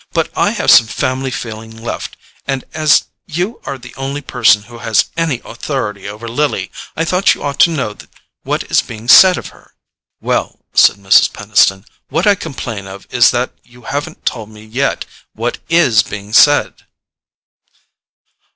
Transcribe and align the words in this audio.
"But 0.13 0.31
I 0.35 0.49
have 0.49 0.71
some 0.71 0.87
family 0.87 1.29
feeling 1.29 1.69
left, 1.77 2.17
and 2.47 2.63
as 2.73 3.03
you 3.27 3.61
are 3.65 3.77
the 3.77 3.93
only 3.93 4.23
person 4.23 4.63
who 4.63 4.79
has 4.79 5.05
any 5.15 5.43
authority 5.45 6.09
over 6.09 6.27
Lily, 6.27 6.71
I 6.97 7.05
thought 7.05 7.35
you 7.35 7.43
ought 7.43 7.59
to 7.59 7.69
know 7.69 7.95
what 8.41 8.63
is 8.63 8.81
being 8.81 9.07
said 9.07 9.37
of 9.37 9.49
her." 9.49 9.75
"Well," 10.19 10.61
said 10.73 10.95
Mrs. 10.95 11.31
Peniston, 11.31 11.85
"what 12.09 12.25
I 12.25 12.33
complain 12.33 12.87
of 12.87 13.05
is 13.11 13.29
that 13.29 13.53
you 13.63 13.83
haven't 13.83 14.25
told 14.25 14.49
me 14.49 14.63
yet 14.65 15.05
what 15.35 15.59
IS 15.69 16.01
being 16.01 16.33
said." 16.33 16.83